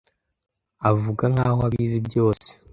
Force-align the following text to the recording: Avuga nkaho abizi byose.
Avuga 0.89 1.23
nkaho 1.33 1.59
abizi 1.67 1.99
byose. 2.07 2.49